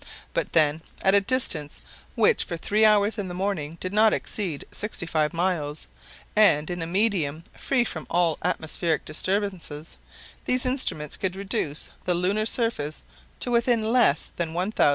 But 0.33 0.53
then, 0.53 0.81
at 1.03 1.13
a 1.13 1.21
distance 1.21 1.81
which 2.15 2.43
for 2.43 2.57
three 2.57 2.83
hours 2.83 3.19
in 3.19 3.27
the 3.27 3.35
morning 3.35 3.77
did 3.79 3.93
not 3.93 4.13
exceed 4.13 4.65
sixty 4.71 5.05
five 5.05 5.31
miles, 5.31 5.85
and 6.35 6.71
in 6.71 6.81
a 6.81 6.87
medium 6.87 7.43
free 7.55 7.83
from 7.83 8.07
all 8.09 8.39
atmospheric 8.41 9.05
disturbances, 9.05 9.97
these 10.45 10.65
instruments 10.65 11.17
could 11.17 11.35
reduce 11.35 11.91
the 12.05 12.15
lunar 12.15 12.47
surface 12.47 13.03
to 13.41 13.51
within 13.51 13.93
less 13.93 14.31
than 14.37 14.55
1,500 14.55 14.75
yards! 14.79 14.89